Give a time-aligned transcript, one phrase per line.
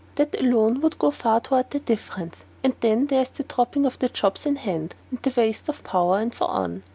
[0.15, 3.99] That alone would go far toward the difference, and then there is the dropping of
[3.99, 6.81] the jobs in hand, and waste of power, and so on.